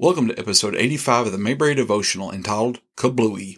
Welcome 0.00 0.28
to 0.28 0.38
episode 0.38 0.76
85 0.76 1.26
of 1.26 1.32
the 1.32 1.38
Mayberry 1.38 1.74
Devotional 1.74 2.30
entitled 2.30 2.78
Kablooey. 2.96 3.56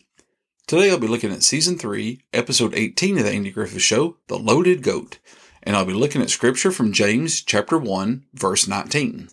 Today 0.66 0.90
I'll 0.90 0.96
be 0.96 1.06
looking 1.06 1.30
at 1.30 1.42
season 1.42 1.76
3, 1.76 2.24
episode 2.32 2.72
18 2.74 3.18
of 3.18 3.24
the 3.24 3.30
Andy 3.30 3.50
Griffith 3.50 3.82
Show, 3.82 4.16
The 4.28 4.38
Loaded 4.38 4.82
Goat, 4.82 5.18
and 5.62 5.76
I'll 5.76 5.84
be 5.84 5.92
looking 5.92 6.22
at 6.22 6.30
scripture 6.30 6.72
from 6.72 6.94
James 6.94 7.42
chapter 7.42 7.76
1, 7.76 8.24
verse 8.32 8.66
19. 8.66 9.28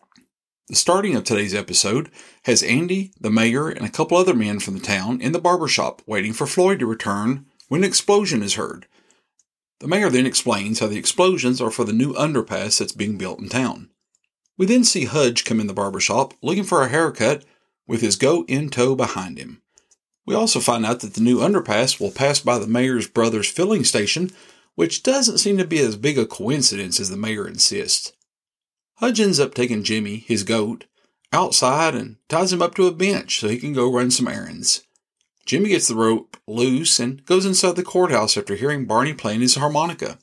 The 0.68 0.76
starting 0.76 1.16
of 1.16 1.24
today's 1.24 1.56
episode 1.56 2.12
has 2.44 2.62
Andy, 2.62 3.14
the 3.18 3.32
mayor, 3.32 3.70
and 3.70 3.86
a 3.86 3.90
couple 3.90 4.18
other 4.18 4.34
men 4.34 4.60
from 4.60 4.74
the 4.74 4.84
town 4.84 5.22
in 5.22 5.32
the 5.32 5.40
barber 5.40 5.70
shop 5.70 6.02
waiting 6.06 6.34
for 6.34 6.46
Floyd 6.46 6.80
to 6.80 6.86
return 6.86 7.46
when 7.70 7.86
an 7.86 7.88
explosion 7.88 8.44
is 8.44 8.56
heard. 8.56 8.86
The 9.80 9.88
mayor 9.88 10.10
then 10.10 10.26
explains 10.26 10.82
how 10.82 10.88
the 10.88 10.98
explosions 10.98 11.62
are 11.62 11.72
for 11.72 11.86
the 11.86 11.94
new 11.94 12.14
underpass 12.16 12.80
that's 12.80 12.92
being 12.92 13.18
built 13.18 13.40
in 13.40 13.48
town. 13.48 13.92
We 14.58 14.66
then 14.66 14.84
see 14.84 15.06
Hudge 15.06 15.46
come 15.46 15.60
in 15.60 15.68
the 15.68 15.74
barber 15.74 16.00
shop 16.00 16.34
looking 16.42 16.64
for 16.64 16.82
a 16.82 16.90
haircut 16.90 17.44
with 17.88 18.02
his 18.02 18.16
goat 18.16 18.50
in 18.50 18.70
tow 18.70 18.96
behind 18.96 19.38
him. 19.38 19.62
We 20.26 20.36
also 20.36 20.60
find 20.60 20.86
out 20.86 21.00
that 21.02 21.14
the 21.14 21.22
new 21.22 21.40
underpass 21.40 22.00
will 22.00 22.12
pass 22.12 22.40
by 22.40 22.60
the 22.60 22.68
mayor's 22.68 23.08
brother's 23.08 23.50
filling 23.50 23.84
station, 23.84 24.32
which 24.76 25.04
doesn't 25.04 25.38
seem 25.38 25.58
to 25.58 25.66
be 25.66 25.80
as 25.80 25.96
big 25.96 26.18
a 26.18 26.26
coincidence 26.26 27.00
as 27.00 27.10
the 27.10 27.18
mayor 27.18 27.48
insists. 27.48 28.12
Hudge 28.96 29.20
ends 29.20 29.40
up 29.40 29.54
taking 29.54 29.84
Jimmy, 29.84 30.18
his 30.18 30.44
goat, 30.44 30.86
outside 31.32 31.96
and 31.96 32.18
ties 32.28 32.52
him 32.52 32.62
up 32.62 32.76
to 32.76 32.88
a 32.88 32.92
bench 32.92 33.40
so 33.40 33.48
he 33.48 33.58
can 33.58 33.74
go 33.74 33.92
run 33.92 34.12
some 34.12 34.28
errands. 34.28 34.84
Jimmy 35.46 35.70
gets 35.70 35.88
the 35.88 35.96
rope 35.96 36.36
loose 36.46 37.00
and 37.00 37.24
goes 37.26 37.46
inside 37.46 37.76
the 37.76 37.84
courthouse 37.84 38.36
after 38.36 38.56
hearing 38.56 38.86
Barney 38.86 39.14
playing 39.14 39.42
his 39.42 39.56
harmonica. 39.56 40.20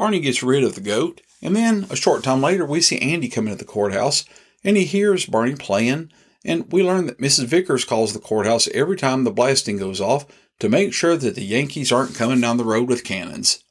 Barney 0.00 0.20
gets 0.20 0.42
rid 0.42 0.64
of 0.64 0.76
the 0.76 0.80
goat 0.80 1.20
and 1.42 1.54
then 1.54 1.86
a 1.90 1.94
short 1.94 2.24
time 2.24 2.40
later, 2.40 2.64
we 2.64 2.80
see 2.80 2.98
Andy 3.00 3.28
come 3.28 3.46
into 3.46 3.58
the 3.58 3.66
courthouse 3.66 4.24
and 4.64 4.78
he 4.78 4.86
hears 4.86 5.26
Barney 5.26 5.54
playing. 5.56 6.10
And 6.42 6.72
we 6.72 6.82
learn 6.82 7.04
that 7.06 7.18
Mrs. 7.18 7.44
Vickers 7.44 7.84
calls 7.84 8.14
the 8.14 8.18
courthouse 8.18 8.66
every 8.68 8.96
time 8.96 9.24
the 9.24 9.30
blasting 9.30 9.76
goes 9.76 10.00
off 10.00 10.24
to 10.58 10.70
make 10.70 10.94
sure 10.94 11.18
that 11.18 11.34
the 11.34 11.44
Yankees 11.44 11.92
aren't 11.92 12.14
coming 12.14 12.40
down 12.40 12.56
the 12.56 12.64
road 12.64 12.88
with 12.88 13.04
cannons. 13.04 13.62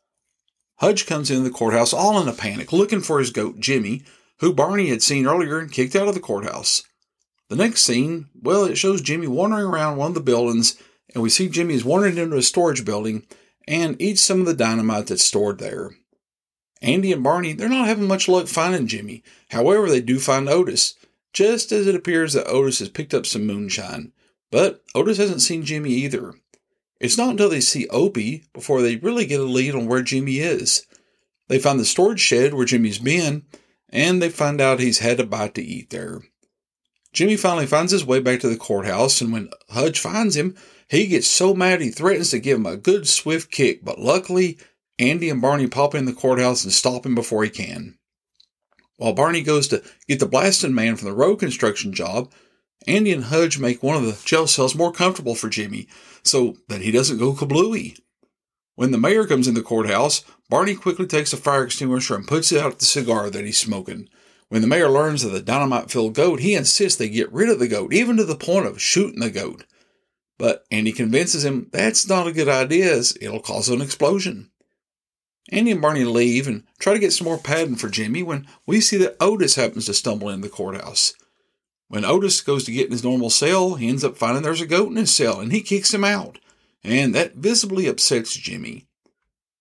Hudge 0.76 1.08
comes 1.08 1.32
into 1.32 1.42
the 1.42 1.50
courthouse 1.50 1.94
all 1.94 2.22
in 2.22 2.28
a 2.28 2.34
panic, 2.34 2.72
looking 2.72 3.02
for 3.02 3.18
his 3.18 3.32
goat 3.32 3.60
Jimmy, 3.60 4.04
who 4.38 4.54
Barney 4.54 4.90
had 4.90 5.02
seen 5.02 5.26
earlier 5.26 5.58
and 5.58 5.72
kicked 5.72 5.96
out 5.96 6.08
of 6.08 6.14
the 6.14 6.20
courthouse. 6.20 6.84
The 7.48 7.56
next 7.56 7.82
scene, 7.82 8.28
well, 8.40 8.66
it 8.66 8.78
shows 8.78 9.02
Jimmy 9.02 9.26
wandering 9.26 9.66
around 9.66 9.98
one 9.98 10.12
of 10.12 10.14
the 10.14 10.22
buildings, 10.22 10.78
and 11.12 11.24
we 11.24 11.32
see 11.32 11.50
Jimmy 11.50 11.74
is 11.74 11.84
wandering 11.84 12.20
into 12.20 12.38
a 12.38 12.44
storage 12.44 12.86
building 12.86 13.26
and 13.68 14.00
eats 14.00 14.22
some 14.22 14.40
of 14.40 14.46
the 14.46 14.54
dynamite 14.54 15.08
that's 15.08 15.26
stored 15.26 15.58
there. 15.58 15.90
Andy 16.82 17.12
and 17.12 17.24
Barney, 17.24 17.54
they're 17.54 17.70
not 17.70 17.88
having 17.88 18.08
much 18.08 18.28
luck 18.28 18.48
finding 18.48 18.88
Jimmy. 18.88 19.24
However, 19.50 19.90
they 19.90 20.02
do 20.02 20.20
find 20.20 20.48
Otis, 20.48 20.96
just 21.34 21.72
as 21.72 21.88
it 21.88 21.96
appears 21.96 22.34
that 22.34 22.48
Otis 22.48 22.80
has 22.80 22.90
picked 22.90 23.14
up 23.14 23.26
some 23.26 23.46
moonshine. 23.46 24.12
But 24.52 24.84
Otis 24.96 25.18
hasn't 25.18 25.42
seen 25.42 25.66
Jimmy 25.66 25.92
either. 25.92 26.34
It's 27.00 27.18
not 27.18 27.32
until 27.32 27.50
they 27.50 27.62
see 27.62 27.88
Opie 27.90 28.44
before 28.54 28.82
they 28.82 28.96
really 28.98 29.26
get 29.26 29.40
a 29.40 29.44
lead 29.44 29.76
on 29.76 29.88
where 29.88 30.02
Jimmy 30.02 30.40
is. 30.40 30.86
They 31.48 31.60
find 31.60 31.80
the 31.80 31.86
storage 31.86 32.20
shed 32.20 32.54
where 32.54 32.66
Jimmy's 32.66 33.00
been, 33.00 33.44
and 33.90 34.22
they 34.22 34.30
find 34.30 34.62
out 34.62 34.80
he's 34.80 35.00
had 35.00 35.20
a 35.20 35.26
bite 35.26 35.56
to 35.56 35.64
eat 35.64 35.90
there. 35.90 36.22
Jimmy 37.12 37.38
finally 37.38 37.66
finds 37.66 37.92
his 37.92 38.06
way 38.06 38.20
back 38.20 38.40
to 38.42 38.50
the 38.50 38.58
courthouse, 38.58 39.22
and 39.22 39.34
when 39.34 39.50
Hudge 39.70 40.00
finds 40.00 40.36
him, 40.36 40.56
he 40.88 41.08
gets 41.08 41.28
so 41.28 41.54
mad 41.54 41.82
he 41.82 41.90
threatens 41.90 42.32
to 42.32 42.40
give 42.40 42.58
him 42.58 42.66
a 42.66 42.78
good 42.78 43.08
swift 43.08 43.52
kick, 43.52 43.84
but 43.84 44.00
luckily 44.00 44.58
Andy 45.00 45.30
and 45.30 45.42
Barney 45.42 45.68
pop 45.68 45.96
in 45.96 46.06
the 46.06 46.14
courthouse 46.14 46.64
and 46.66 46.74
stop 46.74 47.06
him 47.06 47.16
before 47.16 47.44
he 47.44 47.50
can. 47.50 47.98
While 48.98 49.14
Barney 49.14 49.42
goes 49.42 49.70
to 49.70 49.82
get 50.10 50.20
the 50.20 50.26
blasting 50.26 50.76
man 50.76 50.98
from 50.98 51.08
the 51.08 51.16
road 51.16 51.38
construction 51.38 51.94
job, 51.94 52.32
Andy 52.86 53.14
and 53.14 53.26
Hudge 53.26 53.58
make 53.58 53.82
one 53.82 53.96
of 53.96 54.04
the 54.04 54.22
jail 54.26 54.46
cells 54.46 54.76
more 54.76 54.92
comfortable 54.92 55.36
for 55.36 55.48
Jimmy 55.48 55.88
so 56.22 56.58
that 56.68 56.82
he 56.82 56.92
doesn't 56.92 57.18
go 57.18 57.34
kablooey. 57.34 57.98
When 58.76 58.92
the 58.92 58.98
mayor 58.98 59.26
comes 59.26 59.48
in 59.48 59.54
the 59.54 59.62
courthouse, 59.62 60.24
Barney 60.50 60.76
quickly 60.76 61.06
takes 61.06 61.32
a 61.32 61.38
fire 61.38 61.64
extinguisher 61.64 62.16
and 62.16 62.28
puts 62.28 62.52
it 62.52 62.62
out 62.62 62.80
the 62.80 62.86
cigar 62.86 63.30
that 63.30 63.46
he's 63.46 63.58
smoking. 63.58 64.10
When 64.50 64.62
the 64.62 64.68
mayor 64.68 64.90
learns 64.90 65.24
of 65.24 65.32
the 65.32 65.42
dynamite 65.42 65.92
filled 65.92 66.16
goat, 66.16 66.40
he 66.40 66.56
insists 66.56 66.98
they 66.98 67.08
get 67.08 67.32
rid 67.32 67.50
of 67.50 67.60
the 67.60 67.68
goat, 67.68 67.94
even 67.94 68.18
to 68.18 68.26
the 68.26 68.36
point 68.36 68.66
of 68.66 68.82
shooting 68.82 69.20
the 69.20 69.30
goat. 69.30 69.66
But 70.38 70.66
Andy 70.72 70.92
convinces 70.92 71.46
him 71.46 71.70
that's 71.72 72.08
not 72.08 72.28
a 72.28 72.32
good 72.32 72.50
idea 72.50 72.94
as 72.94 73.18
it'll 73.22 73.42
cause 73.42 73.70
an 73.70 73.82
explosion. 73.82 74.50
Andy 75.52 75.72
and 75.72 75.82
Barney 75.82 76.04
leave 76.04 76.48
and 76.48 76.64
try 76.78 76.94
to 76.94 77.00
get 77.00 77.12
some 77.12 77.26
more 77.26 77.38
padding 77.38 77.76
for 77.76 77.90
Jimmy 77.90 78.24
when 78.24 78.48
we 78.66 78.80
see 78.80 78.98
that 78.98 79.18
Otis 79.20 79.56
happens 79.56 79.86
to 79.88 79.94
stumble 79.94 80.30
in 80.30 80.42
the 80.42 80.50
courthouse. 80.50 81.14
When 81.88 82.06
Otis 82.06 82.42
goes 82.42 82.66
to 82.66 82.72
get 82.72 82.86
in 82.86 82.92
his 82.92 83.04
normal 83.04 83.32
cell, 83.32 83.76
he 83.76 83.90
ends 83.90 84.04
up 84.04 84.16
finding 84.16 84.44
there's 84.44 84.62
a 84.62 84.68
goat 84.68 84.92
in 84.92 84.96
his 84.96 85.14
cell 85.14 85.40
and 85.40 85.52
he 85.52 85.62
kicks 85.62 85.94
him 85.94 86.04
out. 86.04 86.38
And 86.84 87.14
that 87.16 87.36
visibly 87.36 87.88
upsets 87.88 88.36
Jimmy. 88.36 88.88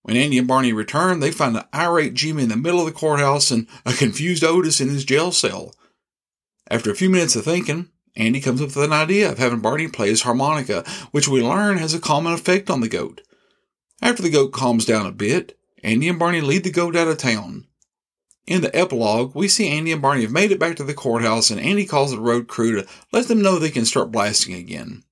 When 0.03 0.16
Andy 0.16 0.38
and 0.38 0.47
Barney 0.47 0.72
return, 0.72 1.21
they 1.21 1.31
find 1.31 1.56
an 1.56 1.65
irate 1.75 2.15
Jimmy 2.15 2.44
in 2.44 2.49
the 2.49 2.56
middle 2.56 2.81
of 2.81 2.87
the 2.87 2.93
courthouse 2.93 3.50
and 3.50 3.66
a 3.84 3.93
confused 3.93 4.44
Otis 4.44 4.81
in 4.81 4.88
his 4.88 5.05
jail 5.05 5.32
cell. 5.32 5.75
After 6.70 6.91
a 6.91 6.94
few 6.94 7.10
minutes 7.10 7.34
of 7.34 7.44
thinking, 7.44 7.88
Andy 8.15 8.41
comes 8.41 8.60
up 8.60 8.69
with 8.69 8.84
an 8.84 8.93
idea 8.93 9.31
of 9.31 9.38
having 9.38 9.60
Barney 9.60 9.88
play 9.88 10.09
his 10.09 10.22
harmonica, 10.22 10.84
which 11.10 11.28
we 11.28 11.43
learn 11.43 11.78
has 11.78 11.94
a 11.94 12.00
common 12.00 12.32
effect 12.32 12.69
on 12.69 12.81
the 12.81 12.88
goat. 12.88 13.22
After 14.03 14.22
the 14.22 14.31
goat 14.31 14.53
calms 14.53 14.84
down 14.84 15.06
a 15.06 15.12
bit, 15.12 15.57
Andy 15.83 16.09
and 16.09 16.19
Barney 16.19 16.41
lead 16.41 16.65
the 16.65 16.71
goat 16.71 16.97
out 16.97 17.09
of 17.09 17.19
town. 17.19 17.66
In 18.47 18.62
the 18.62 18.75
epilogue, 18.75 19.34
we 19.34 19.47
see 19.47 19.69
Andy 19.69 19.93
and 19.93 20.00
Barney 20.00 20.22
have 20.22 20.33
made 20.33 20.50
it 20.50 20.59
back 20.59 20.77
to 20.77 20.84
the 20.84 20.94
courthouse, 20.94 21.50
and 21.50 21.61
Andy 21.61 21.84
calls 21.84 22.11
the 22.11 22.21
road 22.21 22.49
crew 22.49 22.81
to 22.81 22.89
let 23.12 23.28
them 23.28 23.43
know 23.43 23.59
they 23.59 23.71
can 23.71 23.84
start 23.84 24.11
blasting 24.11 24.55
again. 24.55 25.05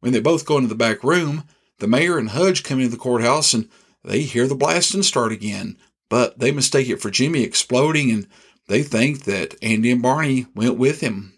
When 0.00 0.12
they 0.12 0.20
both 0.20 0.46
go 0.46 0.56
into 0.56 0.68
the 0.68 0.74
back 0.74 1.02
room, 1.02 1.44
the 1.78 1.88
mayor 1.88 2.18
and 2.18 2.30
Hudge 2.30 2.62
come 2.62 2.78
into 2.78 2.90
the 2.90 2.96
courthouse 2.96 3.52
and 3.52 3.68
they 4.04 4.22
hear 4.22 4.46
the 4.46 4.54
blasting 4.54 5.02
start 5.02 5.32
again, 5.32 5.76
but 6.08 6.38
they 6.38 6.52
mistake 6.52 6.88
it 6.88 7.00
for 7.00 7.10
Jimmy 7.10 7.42
exploding 7.42 8.10
and 8.10 8.28
they 8.68 8.82
think 8.82 9.24
that 9.24 9.56
Andy 9.62 9.90
and 9.90 10.02
Barney 10.02 10.46
went 10.54 10.78
with 10.78 11.00
him. 11.00 11.34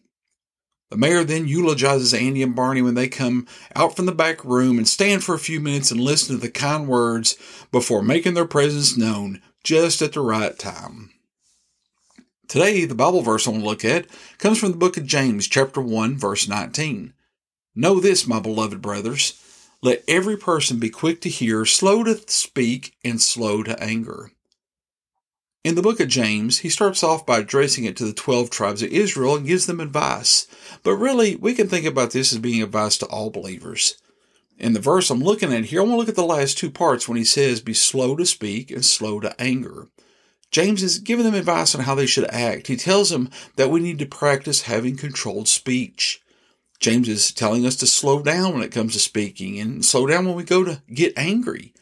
The 0.95 1.01
mayor 1.01 1.25
then 1.25 1.49
eulogizes 1.49 2.15
Andy 2.15 2.41
and 2.41 2.55
Barney 2.55 2.81
when 2.81 2.95
they 2.95 3.09
come 3.09 3.49
out 3.75 3.97
from 3.97 4.07
the 4.07 4.13
back 4.13 4.45
room 4.45 4.79
and 4.79 4.87
stand 4.87 5.25
for 5.25 5.35
a 5.35 5.41
few 5.41 5.59
minutes 5.59 5.91
and 5.91 6.01
listen 6.01 6.37
to 6.37 6.41
the 6.41 6.49
kind 6.49 6.87
words 6.87 7.37
before 7.73 8.01
making 8.01 8.35
their 8.35 8.45
presence 8.45 8.97
known 8.97 9.43
just 9.65 10.01
at 10.03 10.13
the 10.13 10.21
right 10.21 10.57
time. 10.57 11.11
Today, 12.47 12.85
the 12.85 12.95
Bible 12.95 13.23
verse 13.23 13.49
I 13.49 13.51
want 13.51 13.65
to 13.65 13.69
look 13.69 13.85
at 13.85 14.07
comes 14.39 14.61
from 14.61 14.71
the 14.71 14.79
book 14.79 14.97
of 14.97 15.05
James, 15.05 15.49
chapter 15.49 15.81
1, 15.81 16.17
verse 16.17 16.47
19. 16.47 17.13
Know 17.75 17.99
this, 17.99 18.25
my 18.25 18.39
beloved 18.39 18.81
brothers. 18.81 19.43
Let 19.83 20.05
every 20.07 20.37
person 20.37 20.79
be 20.79 20.91
quick 20.91 21.21
to 21.23 21.29
hear, 21.29 21.65
slow 21.65 22.05
to 22.05 22.21
speak, 22.29 22.95
and 23.05 23.21
slow 23.21 23.65
to 23.65 23.83
anger. 23.83 24.31
In 25.65 25.77
the 25.77 25.83
book 25.83 25.99
of 25.99 26.09
James, 26.09 26.59
he 26.59 26.69
starts 26.69 27.03
off 27.03 27.25
by 27.25 27.39
addressing 27.39 27.85
it 27.85 27.97
to 27.97 28.05
the 28.05 28.13
12 28.13 28.51
tribes 28.51 28.83
of 28.83 28.91
Israel 28.91 29.35
and 29.35 29.47
gives 29.47 29.65
them 29.65 29.81
advice. 29.81 30.47
But 30.83 30.97
really, 30.97 31.37
we 31.37 31.55
can 31.55 31.69
think 31.69 31.87
about 31.87 32.11
this 32.11 32.35
as 32.35 32.39
being 32.39 32.63
advice 32.63 32.99
to 32.99 33.07
all 33.07 33.31
believers. 33.31 33.97
In 34.59 34.75
the 34.75 34.81
verse 34.81 35.09
I'm 35.09 35.21
looking 35.21 35.55
at 35.55 35.65
here, 35.65 35.81
I 35.81 35.85
want 35.85 35.95
to 35.95 35.97
look 35.97 36.09
at 36.11 36.17
the 36.17 36.23
last 36.23 36.59
two 36.59 36.71
parts 36.71 37.09
when 37.09 37.17
he 37.17 37.25
says, 37.25 37.63
Be 37.63 37.73
slow 37.73 38.15
to 38.15 38.27
speak 38.27 38.71
and 38.71 38.85
slow 38.85 39.21
to 39.21 39.41
anger. 39.41 39.89
James 40.51 40.83
is 40.83 40.99
giving 40.99 41.25
them 41.25 41.35
advice 41.35 41.75
on 41.75 41.85
how 41.85 41.95
they 41.95 42.07
should 42.07 42.31
act. 42.31 42.67
He 42.67 42.77
tells 42.77 43.09
them 43.09 43.31
that 43.57 43.71
we 43.71 43.81
need 43.81 43.99
to 44.01 44.07
practice 44.07 44.63
having 44.63 44.99
controlled 44.99 45.49
speech. 45.49 46.21
James 46.79 47.09
is 47.09 47.33
telling 47.33 47.65
us 47.65 47.77
to 47.77 47.87
slow 47.87 48.23
down 48.23 48.53
when 48.53 48.63
it 48.63 48.71
comes 48.71 48.93
to 48.93 48.99
speaking 48.99 49.59
and 49.59 49.83
slow 49.83 50.07
down 50.07 50.27
when 50.27 50.37
we 50.37 50.45
go 50.45 50.63
to 50.63 50.83
get 50.93 51.15
angry. 51.17 51.73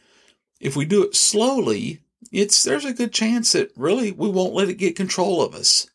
If 0.60 0.76
we 0.76 0.84
do 0.84 1.02
it 1.02 1.16
slowly, 1.16 2.01
it's 2.32 2.64
there's 2.64 2.86
a 2.86 2.94
good 2.94 3.12
chance 3.12 3.52
that 3.52 3.70
really 3.76 4.10
we 4.10 4.28
won't 4.28 4.54
let 4.54 4.68
it 4.68 4.78
get 4.78 4.96
control 4.96 5.42
of 5.42 5.54
us. 5.54 5.86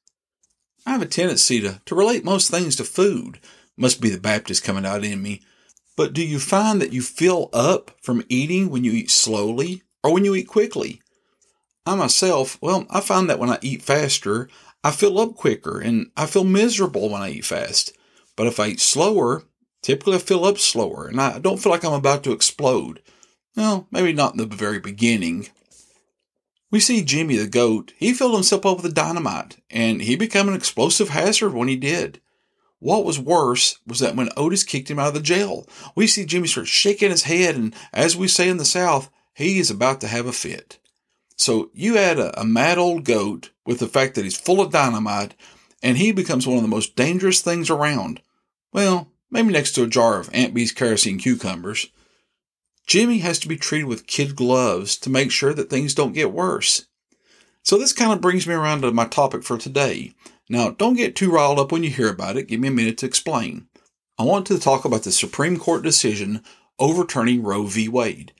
I 0.85 0.91
have 0.91 1.01
a 1.01 1.07
tendency 1.07 1.59
to, 1.61 1.81
to 1.85 1.95
relate 1.95 2.23
most 2.23 2.49
things 2.49 2.75
to 2.77 2.85
food. 2.85 3.39
Must 3.75 3.99
be 3.99 4.09
the 4.09 4.19
Baptist 4.19 4.63
coming 4.63 4.85
out 4.85 5.03
in 5.03 5.21
me. 5.21 5.41
But 5.97 6.13
do 6.13 6.25
you 6.25 6.39
find 6.39 6.81
that 6.81 6.93
you 6.93 7.01
fill 7.01 7.49
up 7.51 7.91
from 8.01 8.23
eating 8.29 8.69
when 8.69 8.83
you 8.83 8.91
eat 8.91 9.11
slowly 9.11 9.81
or 10.03 10.13
when 10.13 10.23
you 10.23 10.35
eat 10.35 10.47
quickly? 10.47 11.01
I 11.85 11.95
myself, 11.95 12.57
well, 12.61 12.85
I 12.89 13.01
find 13.01 13.29
that 13.29 13.39
when 13.39 13.49
I 13.49 13.57
eat 13.61 13.81
faster, 13.81 14.47
I 14.83 14.91
fill 14.91 15.19
up 15.19 15.35
quicker 15.35 15.79
and 15.79 16.11
I 16.15 16.27
feel 16.27 16.43
miserable 16.43 17.09
when 17.09 17.21
I 17.21 17.31
eat 17.31 17.45
fast. 17.45 17.93
But 18.35 18.47
if 18.47 18.59
I 18.59 18.67
eat 18.67 18.79
slower, 18.79 19.43
typically 19.81 20.15
I 20.15 20.19
fill 20.19 20.45
up 20.45 20.59
slower 20.59 21.07
and 21.07 21.19
I 21.19 21.39
don't 21.39 21.57
feel 21.57 21.71
like 21.71 21.83
I'm 21.83 21.93
about 21.93 22.23
to 22.25 22.31
explode. 22.31 23.01
Well, 23.55 23.87
maybe 23.91 24.13
not 24.13 24.33
in 24.33 24.37
the 24.37 24.45
very 24.45 24.79
beginning, 24.79 25.49
we 26.69 26.79
see 26.79 27.03
Jimmy 27.03 27.37
the 27.37 27.47
goat, 27.47 27.93
he 27.97 28.13
filled 28.13 28.35
himself 28.35 28.65
up 28.65 28.81
with 28.81 28.93
dynamite, 28.93 29.57
and 29.69 30.01
he 30.01 30.15
became 30.15 30.47
an 30.47 30.53
explosive 30.53 31.09
hazard 31.09 31.53
when 31.53 31.67
he 31.67 31.75
did. 31.75 32.21
What 32.79 33.05
was 33.05 33.19
worse 33.19 33.79
was 33.87 33.99
that 33.99 34.15
when 34.15 34.29
Otis 34.37 34.63
kicked 34.63 34.91
him 34.91 34.99
out 34.99 35.09
of 35.09 35.13
the 35.15 35.19
jail, 35.19 35.67
we 35.95 36.05
see 36.07 36.25
Jimmy 36.25 36.47
start 36.47 36.67
shaking 36.67 37.09
his 37.09 37.23
head, 37.23 37.55
and 37.55 37.73
as 37.91 38.15
we 38.15 38.27
say 38.27 38.49
in 38.49 38.57
the 38.57 38.65
South, 38.65 39.09
he 39.33 39.59
is 39.59 39.71
about 39.71 40.01
to 40.01 40.07
have 40.07 40.25
a 40.25 40.31
fit. 40.31 40.79
So 41.37 41.69
you 41.73 41.97
add 41.97 42.19
a, 42.19 42.39
a 42.39 42.43
mad 42.43 42.77
old 42.77 43.03
goat 43.03 43.51
with 43.65 43.79
the 43.79 43.87
fact 43.87 44.15
that 44.15 44.23
he's 44.23 44.37
full 44.37 44.61
of 44.61 44.71
dynamite, 44.71 45.35
and 45.81 45.97
he 45.97 46.11
becomes 46.11 46.45
one 46.45 46.57
of 46.57 46.63
the 46.63 46.67
most 46.67 46.95
dangerous 46.95 47.41
things 47.41 47.69
around. 47.69 48.21
Well, 48.73 49.11
maybe 49.31 49.53
next 49.53 49.71
to 49.73 49.83
a 49.83 49.87
jar 49.87 50.19
of 50.19 50.29
Aunt 50.33 50.53
Bee's 50.53 50.71
kerosene 50.71 51.17
cucumbers. 51.17 51.87
Jimmy 52.87 53.19
has 53.19 53.37
to 53.39 53.49
be 53.49 53.57
treated 53.57 53.85
with 53.85 54.07
kid 54.07 54.35
gloves 54.35 54.95
to 54.97 55.09
make 55.09 55.29
sure 55.29 55.53
that 55.53 55.69
things 55.69 55.93
don't 55.93 56.13
get 56.13 56.31
worse. 56.31 56.85
So 57.61 57.77
this 57.77 57.91
kind 57.91 58.13
of 58.13 58.21
brings 58.21 58.47
me 58.47 58.53
around 58.53 58.81
to 58.81 58.91
my 58.93 59.05
topic 59.05 59.43
for 59.43 59.57
today. 59.57 60.13
Now, 60.49 60.69
don't 60.69 60.95
get 60.95 61.13
too 61.13 61.29
riled 61.29 61.59
up 61.59 61.73
when 61.73 61.83
you 61.83 61.89
hear 61.89 62.09
about 62.09 62.37
it. 62.37 62.47
Give 62.47 62.61
me 62.61 62.69
a 62.69 62.71
minute 62.71 62.97
to 62.99 63.05
explain. 63.05 63.67
I 64.17 64.23
want 64.23 64.47
to 64.47 64.57
talk 64.57 64.85
about 64.85 65.03
the 65.03 65.11
Supreme 65.11 65.57
Court 65.57 65.83
decision 65.83 66.41
overturning 66.79 67.43
Roe 67.43 67.63
v. 67.63 67.89
Wade. 67.89 68.31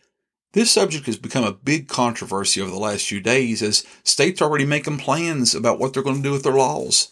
This 0.53 0.71
subject 0.71 1.07
has 1.07 1.17
become 1.17 1.43
a 1.43 1.51
big 1.51 1.89
controversy 1.89 2.61
over 2.61 2.71
the 2.71 2.77
last 2.77 3.05
few 3.05 3.19
days 3.19 3.61
as 3.61 3.85
states 4.03 4.41
are 4.41 4.45
already 4.45 4.65
making 4.65 4.97
plans 4.97 5.53
about 5.53 5.77
what 5.77 5.93
they're 5.93 6.01
going 6.01 6.17
to 6.17 6.23
do 6.23 6.31
with 6.31 6.43
their 6.43 6.53
laws. 6.53 7.11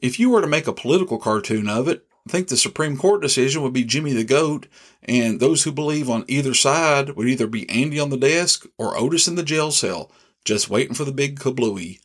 If 0.00 0.18
you 0.18 0.28
were 0.28 0.40
to 0.40 0.48
make 0.48 0.66
a 0.66 0.72
political 0.72 1.18
cartoon 1.18 1.68
of 1.68 1.86
it, 1.86 2.04
I 2.26 2.30
think 2.30 2.48
the 2.48 2.56
Supreme 2.56 2.96
Court 2.96 3.20
decision 3.20 3.62
would 3.62 3.74
be 3.74 3.84
Jimmy 3.84 4.14
the 4.14 4.24
Goat, 4.24 4.66
and 5.02 5.40
those 5.40 5.64
who 5.64 5.72
believe 5.72 6.08
on 6.08 6.24
either 6.26 6.54
side 6.54 7.10
would 7.10 7.28
either 7.28 7.46
be 7.46 7.68
Andy 7.68 8.00
on 8.00 8.08
the 8.08 8.16
desk 8.16 8.66
or 8.78 8.96
Otis 8.96 9.28
in 9.28 9.34
the 9.34 9.42
jail 9.42 9.70
cell, 9.70 10.10
just 10.44 10.70
waiting 10.70 10.94
for 10.94 11.04
the 11.04 11.12
big 11.12 11.38
kablooey. 11.38 12.00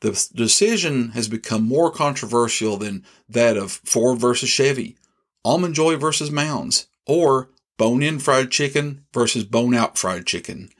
The 0.00 0.28
decision 0.34 1.10
has 1.10 1.28
become 1.28 1.64
more 1.64 1.90
controversial 1.90 2.78
than 2.78 3.04
that 3.28 3.56
of 3.56 3.72
Ford 3.84 4.18
versus 4.18 4.48
Chevy, 4.48 4.96
Almond 5.44 5.74
Joy 5.74 5.96
versus 5.96 6.30
Mounds, 6.30 6.86
or 7.06 7.50
bone 7.78 8.02
in 8.02 8.18
fried 8.18 8.50
chicken 8.50 9.04
versus 9.12 9.44
bone 9.44 9.74
out 9.74 9.98
fried 9.98 10.26
chicken. 10.26 10.70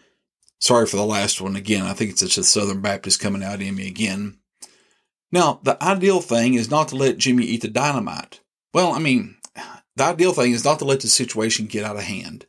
Sorry 0.60 0.86
for 0.86 0.96
the 0.96 1.04
last 1.04 1.40
one 1.40 1.56
again. 1.56 1.82
I 1.84 1.92
think 1.92 2.10
it's 2.10 2.22
just 2.22 2.38
a 2.38 2.44
Southern 2.44 2.80
Baptist 2.80 3.20
coming 3.20 3.42
out 3.42 3.60
in 3.60 3.74
me 3.74 3.86
again. 3.86 4.38
Now, 5.30 5.60
the 5.62 5.82
ideal 5.82 6.20
thing 6.20 6.54
is 6.54 6.70
not 6.70 6.88
to 6.88 6.96
let 6.96 7.18
Jimmy 7.18 7.44
eat 7.44 7.62
the 7.62 7.68
dynamite. 7.68 8.40
Well, 8.76 8.92
I 8.92 8.98
mean, 8.98 9.36
the 9.96 10.04
ideal 10.04 10.34
thing 10.34 10.52
is 10.52 10.62
not 10.62 10.80
to 10.80 10.84
let 10.84 11.00
the 11.00 11.08
situation 11.08 11.64
get 11.64 11.82
out 11.82 11.96
of 11.96 12.02
hand. 12.02 12.44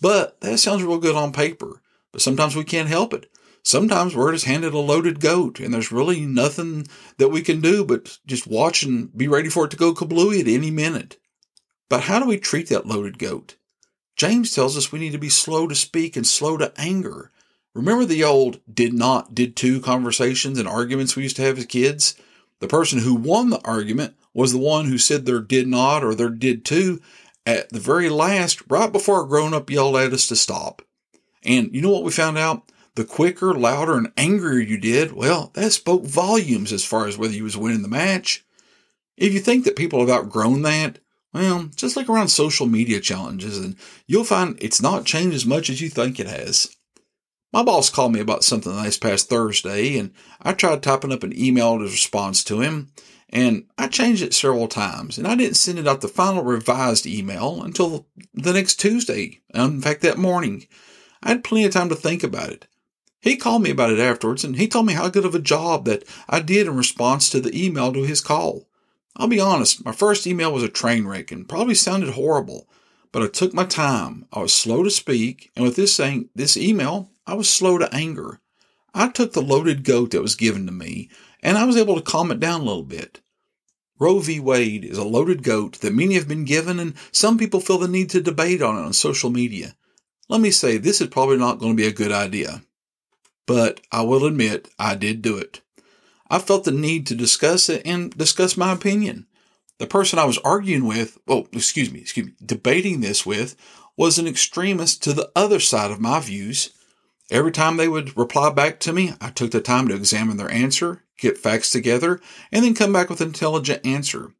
But 0.00 0.40
that 0.40 0.58
sounds 0.58 0.84
real 0.84 0.98
good 0.98 1.16
on 1.16 1.32
paper. 1.32 1.82
But 2.12 2.22
sometimes 2.22 2.54
we 2.54 2.62
can't 2.62 2.88
help 2.88 3.12
it. 3.12 3.28
Sometimes 3.64 4.14
we're 4.14 4.30
just 4.30 4.44
handed 4.44 4.72
a 4.72 4.78
loaded 4.78 5.18
goat, 5.18 5.58
and 5.58 5.74
there's 5.74 5.90
really 5.90 6.20
nothing 6.20 6.86
that 7.18 7.30
we 7.30 7.42
can 7.42 7.60
do 7.60 7.84
but 7.84 8.18
just 8.24 8.46
watch 8.46 8.84
and 8.84 9.12
be 9.18 9.26
ready 9.26 9.48
for 9.48 9.64
it 9.64 9.72
to 9.72 9.76
go 9.76 9.92
kablooey 9.92 10.42
at 10.42 10.46
any 10.46 10.70
minute. 10.70 11.18
But 11.88 12.02
how 12.02 12.20
do 12.20 12.26
we 12.26 12.38
treat 12.38 12.68
that 12.68 12.86
loaded 12.86 13.18
goat? 13.18 13.56
James 14.14 14.54
tells 14.54 14.76
us 14.76 14.92
we 14.92 15.00
need 15.00 15.10
to 15.10 15.18
be 15.18 15.28
slow 15.28 15.66
to 15.66 15.74
speak 15.74 16.16
and 16.16 16.24
slow 16.24 16.56
to 16.56 16.72
anger. 16.76 17.32
Remember 17.74 18.04
the 18.04 18.22
old 18.22 18.60
did 18.72 18.92
not, 18.92 19.34
did 19.34 19.56
too 19.56 19.80
conversations 19.80 20.60
and 20.60 20.68
arguments 20.68 21.16
we 21.16 21.24
used 21.24 21.34
to 21.34 21.42
have 21.42 21.58
as 21.58 21.66
kids? 21.66 22.14
The 22.60 22.68
person 22.68 23.00
who 23.00 23.16
won 23.16 23.50
the 23.50 23.60
argument 23.64 24.14
was 24.34 24.52
the 24.52 24.58
one 24.58 24.86
who 24.86 24.98
said 24.98 25.24
there 25.24 25.40
did 25.40 25.68
not 25.68 26.04
or 26.04 26.14
there 26.14 26.28
did 26.28 26.64
too 26.64 27.00
at 27.46 27.70
the 27.70 27.80
very 27.80 28.08
last, 28.08 28.62
right 28.68 28.90
before 28.90 29.22
a 29.22 29.26
grown 29.26 29.54
up 29.54 29.70
yelled 29.70 29.96
at 29.96 30.12
us 30.12 30.26
to 30.28 30.36
stop. 30.36 30.82
And 31.44 31.74
you 31.74 31.80
know 31.80 31.90
what 31.90 32.04
we 32.04 32.10
found 32.10 32.38
out? 32.38 32.70
The 32.94 33.04
quicker, 33.04 33.54
louder, 33.54 33.96
and 33.96 34.12
angrier 34.16 34.60
you 34.60 34.78
did, 34.78 35.12
well, 35.12 35.50
that 35.54 35.72
spoke 35.72 36.04
volumes 36.04 36.72
as 36.72 36.84
far 36.84 37.06
as 37.06 37.18
whether 37.18 37.34
you 37.34 37.44
was 37.44 37.56
winning 37.56 37.82
the 37.82 37.88
match. 37.88 38.44
If 39.16 39.32
you 39.32 39.40
think 39.40 39.64
that 39.64 39.76
people 39.76 40.00
have 40.00 40.10
outgrown 40.10 40.62
that, 40.62 41.00
well, 41.32 41.68
just 41.74 41.96
look 41.96 42.08
around 42.08 42.28
social 42.28 42.66
media 42.66 43.00
challenges 43.00 43.58
and 43.58 43.76
you'll 44.06 44.24
find 44.24 44.56
it's 44.60 44.80
not 44.80 45.04
changed 45.04 45.34
as 45.34 45.44
much 45.44 45.68
as 45.68 45.80
you 45.80 45.88
think 45.88 46.18
it 46.18 46.28
has. 46.28 46.74
My 47.52 47.62
boss 47.62 47.90
called 47.90 48.12
me 48.12 48.20
about 48.20 48.44
something 48.44 48.72
last 48.72 49.00
past 49.00 49.28
Thursday 49.28 49.98
and 49.98 50.12
I 50.40 50.52
tried 50.52 50.82
typing 50.82 51.12
up 51.12 51.24
an 51.24 51.36
email 51.36 51.82
as 51.82 51.92
response 51.92 52.42
to 52.44 52.60
him 52.60 52.92
and 53.34 53.64
I 53.76 53.88
changed 53.88 54.22
it 54.22 54.32
several 54.32 54.68
times 54.68 55.18
and 55.18 55.26
I 55.26 55.34
didn't 55.34 55.56
send 55.56 55.78
it 55.80 55.88
out 55.88 56.00
the 56.00 56.08
final 56.08 56.44
revised 56.44 57.04
email 57.04 57.62
until 57.62 58.06
the 58.32 58.52
next 58.52 58.76
Tuesday. 58.76 59.40
Um, 59.52 59.74
in 59.74 59.80
fact, 59.82 60.02
that 60.02 60.16
morning. 60.16 60.66
I 61.20 61.30
had 61.30 61.44
plenty 61.44 61.64
of 61.64 61.72
time 61.72 61.88
to 61.88 61.96
think 61.96 62.22
about 62.22 62.50
it. 62.50 62.66
He 63.20 63.36
called 63.36 63.62
me 63.62 63.70
about 63.70 63.90
it 63.90 63.98
afterwards 63.98 64.44
and 64.44 64.56
he 64.56 64.68
told 64.68 64.86
me 64.86 64.92
how 64.92 65.08
good 65.08 65.24
of 65.24 65.34
a 65.34 65.40
job 65.40 65.84
that 65.86 66.04
I 66.28 66.40
did 66.40 66.66
in 66.68 66.76
response 66.76 67.28
to 67.30 67.40
the 67.40 67.66
email 67.66 67.92
to 67.92 68.04
his 68.04 68.20
call. 68.20 68.68
I'll 69.16 69.26
be 69.26 69.40
honest, 69.40 69.84
my 69.84 69.92
first 69.92 70.26
email 70.26 70.52
was 70.52 70.62
a 70.62 70.68
train 70.68 71.06
wreck 71.06 71.32
and 71.32 71.48
probably 71.48 71.74
sounded 71.74 72.10
horrible, 72.10 72.68
but 73.10 73.22
I 73.22 73.28
took 73.28 73.54
my 73.54 73.64
time. 73.64 74.26
I 74.32 74.40
was 74.40 74.52
slow 74.52 74.82
to 74.82 74.90
speak, 74.90 75.52
and 75.54 75.64
with 75.64 75.76
this 75.76 75.94
saying, 75.94 76.30
this 76.34 76.56
email, 76.56 77.10
I 77.26 77.34
was 77.34 77.48
slow 77.48 77.78
to 77.78 77.94
anger. 77.94 78.40
I 78.92 79.08
took 79.08 79.32
the 79.32 79.40
loaded 79.40 79.84
goat 79.84 80.10
that 80.10 80.22
was 80.22 80.34
given 80.34 80.66
to 80.66 80.72
me, 80.72 81.10
and 81.42 81.56
I 81.56 81.64
was 81.64 81.76
able 81.76 81.94
to 81.94 82.02
calm 82.02 82.32
it 82.32 82.40
down 82.40 82.62
a 82.62 82.64
little 82.64 82.82
bit. 82.82 83.20
Roe 84.04 84.18
v. 84.18 84.38
Wade 84.38 84.84
is 84.84 84.98
a 84.98 85.02
loaded 85.04 85.42
goat 85.42 85.80
that 85.80 85.94
many 85.94 86.12
have 86.12 86.28
been 86.28 86.44
given, 86.44 86.78
and 86.78 86.92
some 87.10 87.38
people 87.38 87.58
feel 87.58 87.78
the 87.78 87.88
need 87.88 88.10
to 88.10 88.20
debate 88.20 88.60
on 88.60 88.76
it 88.76 88.82
on 88.82 88.92
social 88.92 89.30
media. 89.30 89.76
Let 90.28 90.42
me 90.42 90.50
say, 90.50 90.76
this 90.76 91.00
is 91.00 91.08
probably 91.08 91.38
not 91.38 91.58
going 91.58 91.72
to 91.72 91.82
be 91.82 91.88
a 91.88 91.92
good 91.92 92.12
idea. 92.12 92.64
But 93.46 93.80
I 93.90 94.02
will 94.02 94.26
admit, 94.26 94.68
I 94.78 94.94
did 94.94 95.22
do 95.22 95.38
it. 95.38 95.62
I 96.28 96.38
felt 96.38 96.64
the 96.64 96.70
need 96.70 97.06
to 97.06 97.14
discuss 97.14 97.70
it 97.70 97.80
and 97.86 98.14
discuss 98.14 98.58
my 98.58 98.72
opinion. 98.72 99.26
The 99.78 99.86
person 99.86 100.18
I 100.18 100.26
was 100.26 100.36
arguing 100.44 100.84
with, 100.84 101.16
well, 101.26 101.48
excuse 101.54 101.90
me, 101.90 102.00
excuse 102.00 102.26
me, 102.26 102.32
debating 102.44 103.00
this 103.00 103.24
with 103.24 103.56
was 103.96 104.18
an 104.18 104.26
extremist 104.26 105.02
to 105.04 105.14
the 105.14 105.30
other 105.34 105.60
side 105.60 105.90
of 105.90 105.98
my 105.98 106.20
views. 106.20 106.74
Every 107.30 107.52
time 107.52 107.76
they 107.76 107.88
would 107.88 108.16
reply 108.16 108.50
back 108.50 108.80
to 108.80 108.92
me, 108.92 109.14
I 109.20 109.30
took 109.30 109.50
the 109.50 109.60
time 109.60 109.88
to 109.88 109.94
examine 109.94 110.36
their 110.36 110.50
answer, 110.50 111.02
get 111.18 111.38
facts 111.38 111.70
together, 111.70 112.20
and 112.52 112.64
then 112.64 112.74
come 112.74 112.92
back 112.92 113.08
with 113.08 113.20
an 113.20 113.28
intelligent 113.28 113.84
answer. 113.86 114.32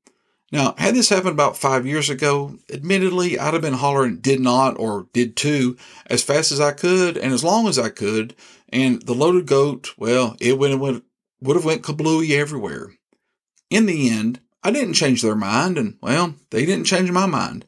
Now, 0.53 0.75
had 0.79 0.95
this 0.95 1.09
happened 1.09 1.33
about 1.33 1.57
five 1.57 1.87
years 1.87 2.11
ago, 2.11 2.59
admittedly, 2.73 3.39
I'd 3.39 3.55
have 3.55 3.63
been 3.63 3.75
hollering 3.75 4.19
did 4.19 4.41
not 4.41 4.79
or 4.79 5.09
did 5.13 5.37
too 5.37 5.77
as 6.07 6.23
fast 6.23 6.53
as 6.53 6.61
I 6.61 6.73
could 6.73 7.17
and 7.17 7.33
as 7.33 7.43
long 7.43 7.67
as 7.67 7.79
I 7.79 7.89
could. 7.89 8.37
And 8.69 9.03
the 9.03 9.15
loaded 9.15 9.47
goat, 9.47 9.95
well, 9.97 10.37
it 10.41 10.59
went, 10.59 10.81
would 10.81 11.57
have 11.57 11.65
went 11.65 11.83
kablooey 11.83 12.31
everywhere. 12.31 12.93
In 13.71 13.87
the 13.87 14.11
end, 14.11 14.41
I 14.63 14.71
didn't 14.71 14.95
change 14.95 15.23
their 15.23 15.35
mind, 15.35 15.77
and 15.77 15.99
well, 16.01 16.35
they 16.51 16.65
didn't 16.65 16.87
change 16.87 17.11
my 17.11 17.27
mind. 17.27 17.67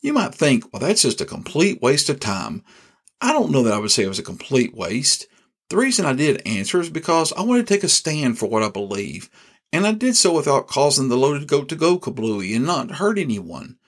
You 0.00 0.12
might 0.12 0.34
think, 0.34 0.72
well, 0.72 0.80
that's 0.80 1.02
just 1.02 1.20
a 1.20 1.26
complete 1.26 1.80
waste 1.80 2.08
of 2.08 2.18
time. 2.18 2.64
I 3.24 3.32
don't 3.32 3.50
know 3.50 3.62
that 3.62 3.72
I 3.72 3.78
would 3.78 3.90
say 3.90 4.02
it 4.02 4.08
was 4.08 4.18
a 4.18 4.22
complete 4.22 4.74
waste. 4.74 5.28
The 5.70 5.78
reason 5.78 6.04
I 6.04 6.12
did 6.12 6.46
answer 6.46 6.78
is 6.78 6.90
because 6.90 7.32
I 7.32 7.40
wanted 7.40 7.66
to 7.66 7.74
take 7.74 7.82
a 7.82 7.88
stand 7.88 8.38
for 8.38 8.50
what 8.50 8.62
I 8.62 8.68
believe, 8.68 9.30
and 9.72 9.86
I 9.86 9.92
did 9.92 10.14
so 10.14 10.34
without 10.34 10.66
causing 10.66 11.08
the 11.08 11.16
loaded 11.16 11.48
goat 11.48 11.70
to 11.70 11.74
go 11.74 11.98
kablooey 11.98 12.54
and 12.54 12.66
not 12.66 12.96
hurt 12.96 13.18
anyone. 13.18 13.78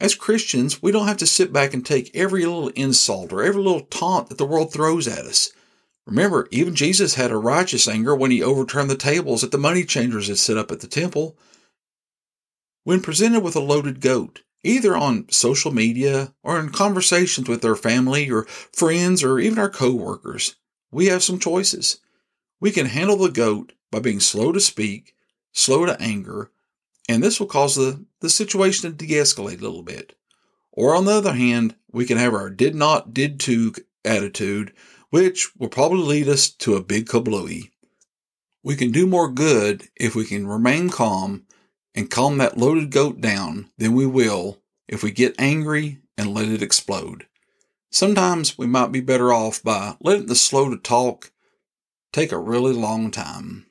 As 0.00 0.14
Christians, 0.14 0.84
we 0.84 0.92
don't 0.92 1.08
have 1.08 1.16
to 1.16 1.26
sit 1.26 1.52
back 1.52 1.74
and 1.74 1.84
take 1.84 2.14
every 2.14 2.44
little 2.44 2.68
insult 2.68 3.32
or 3.32 3.42
every 3.42 3.60
little 3.60 3.80
taunt 3.80 4.28
that 4.28 4.38
the 4.38 4.46
world 4.46 4.72
throws 4.72 5.08
at 5.08 5.24
us. 5.26 5.50
Remember, 6.06 6.46
even 6.52 6.76
Jesus 6.76 7.16
had 7.16 7.32
a 7.32 7.36
righteous 7.36 7.88
anger 7.88 8.14
when 8.14 8.30
he 8.30 8.40
overturned 8.40 8.88
the 8.88 8.94
tables 8.94 9.40
that 9.40 9.50
the 9.50 9.58
money 9.58 9.82
changers 9.82 10.28
had 10.28 10.38
set 10.38 10.56
up 10.56 10.70
at 10.70 10.78
the 10.78 10.86
temple. 10.86 11.36
When 12.84 13.00
presented 13.00 13.40
with 13.40 13.56
a 13.56 13.60
loaded 13.60 14.00
goat, 14.00 14.42
either 14.66 14.96
on 14.96 15.28
social 15.30 15.72
media 15.72 16.34
or 16.42 16.58
in 16.58 16.70
conversations 16.70 17.48
with 17.48 17.64
our 17.64 17.76
family 17.76 18.30
or 18.30 18.44
friends 18.44 19.22
or 19.22 19.38
even 19.38 19.58
our 19.58 19.70
coworkers, 19.70 20.56
we 20.90 21.06
have 21.06 21.22
some 21.22 21.38
choices. 21.38 21.98
We 22.60 22.70
can 22.70 22.86
handle 22.86 23.16
the 23.16 23.30
goat 23.30 23.72
by 23.90 24.00
being 24.00 24.20
slow 24.20 24.52
to 24.52 24.60
speak, 24.60 25.14
slow 25.52 25.86
to 25.86 26.00
anger, 26.00 26.50
and 27.08 27.22
this 27.22 27.38
will 27.38 27.46
cause 27.46 27.76
the, 27.76 28.04
the 28.20 28.30
situation 28.30 28.90
to 28.90 29.06
de-escalate 29.06 29.60
a 29.60 29.62
little 29.64 29.82
bit. 29.82 30.16
Or 30.72 30.94
on 30.94 31.04
the 31.04 31.12
other 31.12 31.34
hand, 31.34 31.76
we 31.92 32.04
can 32.04 32.18
have 32.18 32.34
our 32.34 32.50
did 32.50 32.74
not, 32.74 33.14
did 33.14 33.40
too 33.40 33.72
attitude 34.04 34.72
which 35.10 35.54
will 35.56 35.68
probably 35.68 36.02
lead 36.02 36.28
us 36.28 36.50
to 36.50 36.74
a 36.74 36.82
big 36.82 37.06
kablooey. 37.06 37.70
We 38.62 38.76
can 38.76 38.90
do 38.90 39.06
more 39.06 39.30
good 39.30 39.88
if 39.96 40.14
we 40.14 40.24
can 40.24 40.46
remain 40.46 40.90
calm 40.90 41.45
and 41.96 42.10
calm 42.10 42.38
that 42.38 42.58
loaded 42.58 42.90
goat 42.90 43.20
down 43.20 43.70
than 43.78 43.94
we 43.94 44.06
will 44.06 44.60
if 44.86 45.02
we 45.02 45.10
get 45.10 45.34
angry 45.38 45.98
and 46.16 46.32
let 46.32 46.48
it 46.48 46.62
explode. 46.62 47.26
Sometimes 47.90 48.58
we 48.58 48.66
might 48.66 48.92
be 48.92 49.00
better 49.00 49.32
off 49.32 49.62
by 49.62 49.96
letting 50.00 50.26
the 50.26 50.34
slow 50.34 50.68
to 50.68 50.76
talk 50.76 51.32
take 52.12 52.32
a 52.32 52.38
really 52.38 52.72
long 52.72 53.10
time. 53.10 53.66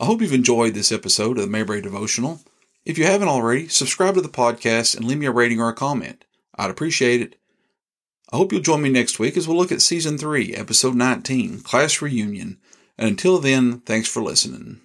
I 0.00 0.04
hope 0.04 0.20
you've 0.20 0.32
enjoyed 0.32 0.74
this 0.74 0.92
episode 0.92 1.38
of 1.38 1.44
the 1.44 1.50
Mayberry 1.50 1.80
Devotional. 1.80 2.40
If 2.84 2.98
you 2.98 3.04
haven't 3.04 3.28
already, 3.28 3.68
subscribe 3.68 4.14
to 4.14 4.20
the 4.20 4.28
podcast 4.28 4.96
and 4.96 5.04
leave 5.04 5.18
me 5.18 5.26
a 5.26 5.32
rating 5.32 5.60
or 5.60 5.68
a 5.68 5.74
comment. 5.74 6.24
I'd 6.54 6.70
appreciate 6.70 7.20
it. 7.20 7.36
I 8.32 8.36
hope 8.36 8.52
you'll 8.52 8.60
join 8.60 8.82
me 8.82 8.88
next 8.88 9.18
week 9.18 9.36
as 9.36 9.48
we'll 9.48 9.56
look 9.56 9.72
at 9.72 9.82
Season 9.82 10.18
3, 10.18 10.54
Episode 10.54 10.94
19, 10.94 11.60
Class 11.60 12.00
Reunion. 12.00 12.58
And 12.96 13.08
until 13.08 13.38
then, 13.38 13.80
thanks 13.80 14.08
for 14.08 14.22
listening. 14.22 14.80